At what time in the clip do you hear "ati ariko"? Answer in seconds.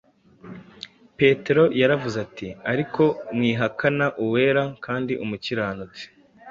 2.25-3.03